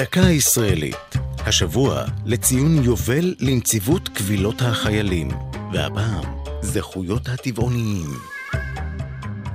[0.00, 5.28] דקה ישראלית, השבוע לציון יובל לנציבות קבילות החיילים,
[5.72, 6.24] והפעם
[6.62, 8.06] זכויות הטבעוניים.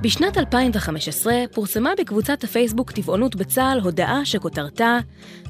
[0.00, 4.98] בשנת 2015 פורסמה בקבוצת הפייסבוק טבעונות בצה"ל הודעה שכותרתה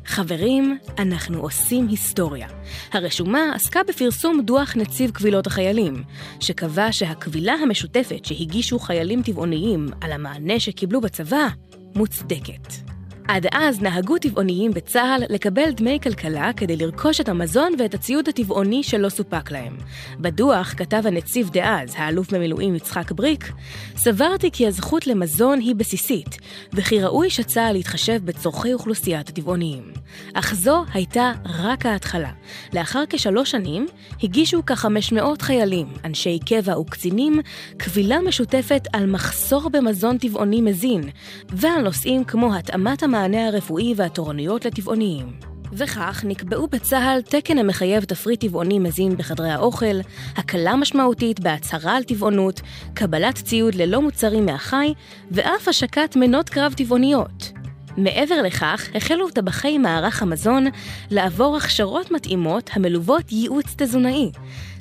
[0.04, 2.48] חברים, אנחנו עושים היסטוריה.
[2.92, 6.02] הרשומה עסקה בפרסום דוח נציב קבילות החיילים,
[6.40, 11.48] שקבע שהקבילה המשותפת שהגישו חיילים טבעוניים על המענה שקיבלו בצבא
[11.94, 12.85] מוצדקת.
[13.28, 18.82] עד אז נהגו טבעוניים בצה"ל לקבל דמי כלכלה כדי לרכוש את המזון ואת הציוד הטבעוני
[18.82, 19.76] שלא סופק להם.
[20.20, 23.52] בדוח כתב הנציב דאז, האלוף במילואים יצחק בריק,
[23.96, 26.38] סברתי כי הזכות למזון היא בסיסית,
[26.72, 29.92] וכי ראוי שצה"ל יתחשב בצורכי אוכלוסיית הטבעוניים.
[30.34, 32.30] אך זו הייתה רק ההתחלה.
[32.72, 33.86] לאחר כשלוש שנים,
[34.22, 37.40] הגישו כ-500 חיילים, אנשי קבע וקצינים,
[37.76, 41.02] קבילה משותפת על מחסור במזון טבעוני מזין,
[41.48, 43.16] ועל נושאים כמו התאמת המ...
[43.16, 45.26] המענה הרפואי והתורנויות לטבעוניים.
[45.72, 50.00] וכך נקבעו בצה"ל תקן המחייב תפריט טבעוני מזין בחדרי האוכל,
[50.36, 52.60] הקלה משמעותית בהצהרה על טבעונות,
[52.94, 54.94] קבלת ציוד ללא מוצרים מהחי,
[55.30, 57.52] ואף השקת מנות קרב טבעוניות.
[57.96, 60.66] מעבר לכך, החלו טבחי מערך המזון
[61.10, 64.30] לעבור הכשרות מתאימות המלוות ייעוץ תזונאי.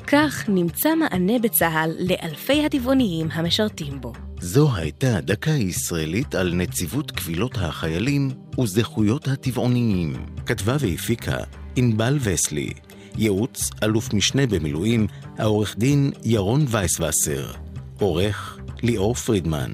[0.08, 4.14] כך נמצא מענה בצה"ל לאלפי הטבעוניים המשרתים בו.
[4.40, 10.14] זו הייתה דקה ישראלית על נציבות קבילות החיילים וזכויות הטבעוניים.
[10.46, 11.38] כתבה והפיקה
[11.76, 12.70] ענבל וסלי.
[13.18, 17.52] ייעוץ אלוף משנה במילואים, העורך דין ירון וייסווסר.
[18.00, 19.72] עורך ליאור פרידמן.